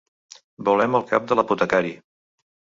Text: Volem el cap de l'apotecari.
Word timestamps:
Volem 0.69 0.97
el 1.01 1.05
cap 1.13 1.29
de 1.33 1.39
l'apotecari. 1.39 1.95